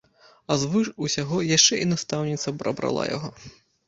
А 0.53 0.55
звыш 0.61 0.87
усяго, 1.07 1.37
яшчэ 1.57 1.73
і 1.81 1.83
настаўніца 1.91 2.53
прабрала 2.63 3.03
яго. 3.11 3.29